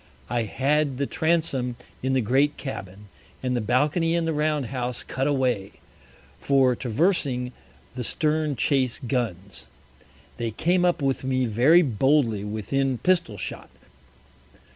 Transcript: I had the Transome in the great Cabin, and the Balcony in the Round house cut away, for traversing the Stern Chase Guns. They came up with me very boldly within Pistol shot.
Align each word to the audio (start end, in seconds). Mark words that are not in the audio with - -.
I 0.31 0.45
had 0.45 0.97
the 0.97 1.05
Transome 1.05 1.75
in 2.01 2.13
the 2.13 2.21
great 2.21 2.57
Cabin, 2.57 3.07
and 3.43 3.55
the 3.55 3.61
Balcony 3.61 4.15
in 4.15 4.25
the 4.25 4.33
Round 4.33 4.65
house 4.65 5.03
cut 5.03 5.27
away, 5.27 5.73
for 6.39 6.75
traversing 6.75 7.51
the 7.93 8.03
Stern 8.03 8.55
Chase 8.55 8.97
Guns. 9.07 9.67
They 10.37 10.49
came 10.49 10.85
up 10.85 11.03
with 11.03 11.23
me 11.23 11.45
very 11.45 11.83
boldly 11.83 12.43
within 12.43 12.97
Pistol 12.97 13.37
shot. 13.37 13.69